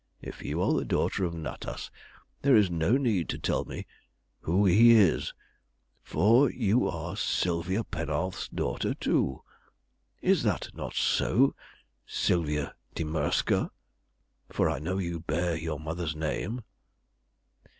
"If 0.23 0.41
you 0.41 0.63
are 0.63 0.73
the 0.73 0.83
daughter 0.83 1.25
of 1.25 1.35
Natas, 1.35 1.91
there 2.41 2.55
is 2.55 2.71
no 2.71 2.97
need 2.97 3.29
to 3.29 3.37
tell 3.37 3.65
me 3.65 3.85
who 4.39 4.65
he 4.65 4.93
is, 4.93 5.31
for 6.01 6.49
you 6.49 6.87
are 6.87 7.15
Sylvia 7.15 7.83
Penarth's 7.83 8.47
daughter 8.49 8.95
too. 8.95 9.43
Is 10.19 10.43
not 10.43 10.71
that 10.73 10.93
so, 10.95 11.53
Sylvia 12.07 12.73
di 12.95 13.03
Murska 13.03 13.69
for 14.49 14.71
I 14.71 14.79
know 14.79 14.97
you 14.97 15.19
bear 15.19 15.55
your 15.55 15.79
mother's 15.79 16.15
name?" 16.15 16.63